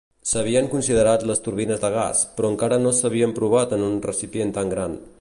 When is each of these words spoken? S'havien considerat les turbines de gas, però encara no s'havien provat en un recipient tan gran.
S'havien 0.27 0.69
considerat 0.71 1.25
les 1.31 1.43
turbines 1.49 1.83
de 1.85 1.93
gas, 1.97 2.25
però 2.39 2.51
encara 2.55 2.83
no 2.87 2.97
s'havien 3.03 3.39
provat 3.41 3.77
en 3.79 3.89
un 3.93 4.05
recipient 4.11 4.57
tan 4.61 4.75
gran. 4.77 5.03